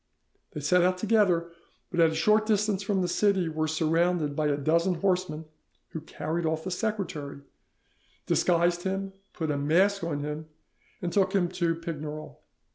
They 0.53 0.61
set 0.61 0.81
out 0.81 0.97
together, 0.97 1.51
but 1.91 1.99
at 1.99 2.09
a 2.09 2.15
short 2.15 2.47
distance 2.47 2.81
from 2.81 3.03
the 3.03 3.07
city 3.07 3.47
were 3.47 3.67
surrounded 3.67 4.35
by 4.35 4.47
a 4.47 4.57
dozen 4.57 4.95
horsemen, 4.95 5.45
who 5.89 6.01
carried 6.01 6.43
off 6.43 6.63
the 6.63 6.71
secretary, 6.71 7.41
'disguised 8.25 8.81
him, 8.81 9.13
put 9.31 9.51
a 9.51 9.57
mask 9.59 10.03
on 10.03 10.21
him, 10.21 10.47
and 11.03 11.13
took 11.13 11.33
him 11.33 11.49
to 11.49 11.75
Pignerol. 11.75 12.37